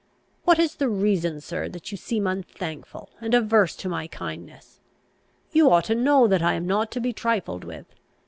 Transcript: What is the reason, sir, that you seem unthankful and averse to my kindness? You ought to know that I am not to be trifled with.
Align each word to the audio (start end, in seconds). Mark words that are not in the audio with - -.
What 0.45 0.57
is 0.57 0.73
the 0.77 0.89
reason, 0.89 1.41
sir, 1.41 1.69
that 1.69 1.91
you 1.91 1.95
seem 1.95 2.25
unthankful 2.25 3.11
and 3.21 3.35
averse 3.35 3.75
to 3.75 3.87
my 3.87 4.07
kindness? 4.07 4.79
You 5.51 5.69
ought 5.71 5.85
to 5.85 5.93
know 5.95 6.25
that 6.25 6.41
I 6.41 6.55
am 6.55 6.65
not 6.65 6.89
to 6.93 6.99
be 6.99 7.13
trifled 7.13 7.63
with. 7.63 7.85